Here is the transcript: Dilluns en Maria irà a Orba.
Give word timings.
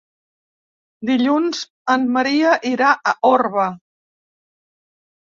Dilluns 1.09 1.61
en 1.97 2.09
Maria 2.17 2.57
irà 2.73 2.97
a 3.15 3.17
Orba. 3.33 3.71